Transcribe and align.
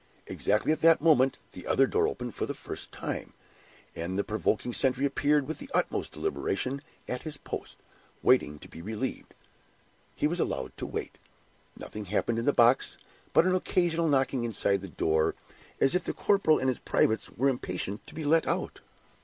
Exactly 0.25 0.71
at 0.71 0.81
the 0.81 0.87
same 0.87 0.97
moment, 1.03 1.37
the 1.51 1.67
other 1.67 1.85
door 1.85 2.07
opened 2.07 2.33
for 2.33 2.47
the 2.47 2.55
first 2.55 2.91
time, 2.91 3.33
and 3.95 4.17
the 4.17 4.23
provoking 4.23 4.73
sentry 4.73 5.05
appeared 5.05 5.47
with 5.47 5.59
the 5.59 5.69
utmost 5.75 6.11
deliberation 6.13 6.81
at 7.07 7.21
his 7.21 7.37
post, 7.37 7.77
waiting 8.23 8.57
to 8.57 8.67
be 8.67 8.81
relieved. 8.81 9.35
He 10.15 10.25
was 10.25 10.39
allowed 10.39 10.75
to 10.77 10.87
wait. 10.87 11.19
Nothing 11.77 12.05
happened 12.05 12.39
in 12.39 12.45
the 12.45 12.49
other 12.49 12.55
box 12.55 12.97
but 13.31 13.45
an 13.45 13.53
occasional 13.53 14.07
knocking 14.07 14.43
inside 14.43 14.81
the 14.81 14.87
door, 14.87 15.35
as 15.79 15.93
if 15.93 16.05
the 16.05 16.13
corporal 16.13 16.57
and 16.57 16.67
his 16.67 16.79
privates 16.79 17.29
were 17.29 17.47
impatient 17.49 18.07
to 18.07 18.15
be 18.15 18.25
let 18.25 18.47
out. 18.47 18.79